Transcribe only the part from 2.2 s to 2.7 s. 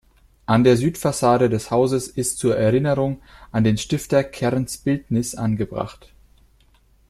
zur